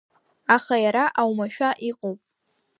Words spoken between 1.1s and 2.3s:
аумашәа иҟоуп.